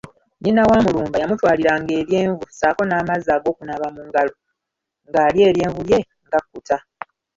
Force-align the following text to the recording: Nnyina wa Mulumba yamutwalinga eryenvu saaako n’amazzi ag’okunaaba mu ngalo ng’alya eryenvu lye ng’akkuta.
Nnyina 0.37 0.61
wa 0.69 0.77
Mulumba 0.85 1.21
yamutwalinga 1.21 1.93
eryenvu 2.01 2.43
saaako 2.59 2.81
n’amazzi 2.85 3.29
ag’okunaaba 3.35 3.87
mu 3.95 4.01
ngalo 4.07 4.33
ng’alya 5.07 5.43
eryenvu 5.51 5.81
lye 5.87 5.99
ng’akkuta. 6.27 6.77